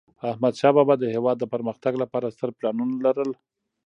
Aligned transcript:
احمدشاه 0.31 0.75
بابا 0.77 0.95
د 0.99 1.03
هیواد 1.15 1.37
د 1.39 1.45
پرمختګ 1.53 1.93
لپاره 2.03 2.33
ستر 2.35 2.49
پلانونه 2.57 2.95
لرل. 3.05 3.31